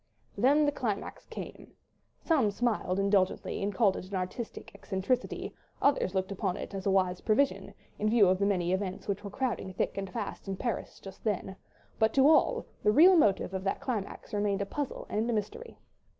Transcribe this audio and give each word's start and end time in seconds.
Then 0.35 0.65
the 0.65 0.71
climax 0.71 1.27
came. 1.27 1.73
Some 2.17 2.49
smiled 2.49 2.97
indulgently 2.99 3.61
and 3.61 3.71
called 3.71 3.95
it 3.95 4.09
an 4.09 4.15
artistic 4.15 4.73
eccentricity, 4.73 5.53
others 5.79 6.15
looked 6.15 6.31
upon 6.31 6.57
it 6.57 6.73
as 6.73 6.87
a 6.87 6.89
wise 6.89 7.21
provision, 7.21 7.75
in 7.99 8.09
view 8.09 8.27
of 8.27 8.39
the 8.39 8.47
many 8.47 8.73
events 8.73 9.07
which 9.07 9.23
were 9.23 9.29
crowding 9.29 9.75
thick 9.75 9.99
and 9.99 10.09
fast 10.09 10.47
in 10.47 10.57
Paris 10.57 10.99
just 10.99 11.23
then, 11.23 11.55
but 11.99 12.15
to 12.15 12.27
all, 12.27 12.65
the 12.81 12.89
real 12.91 13.15
motive 13.15 13.53
of 13.53 13.63
that 13.65 13.79
climax 13.79 14.33
remained 14.33 14.63
a 14.63 14.65
puzzle 14.65 15.05
and 15.07 15.29
a 15.29 15.33
mystery. 15.33 15.77